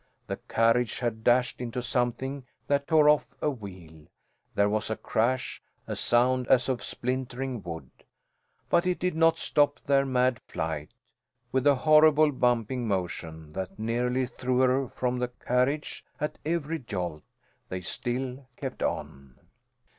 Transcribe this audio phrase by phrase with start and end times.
[0.25, 4.07] The carriage had dashed into something that tore off a wheel.
[4.55, 7.91] There was a crash a sound as of splintering wood.
[8.67, 10.89] But it did not stop their mad flight.
[11.51, 17.23] With a horrible bumping motion that nearly threw her from the carriage at every jolt,
[17.69, 19.37] they still kept on.